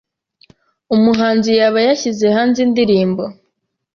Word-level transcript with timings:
umuhanzi 0.95 1.51
yaba 1.59 1.79
yashyize 1.87 2.25
hanze 2.35 2.59
indirimbo 2.65 3.23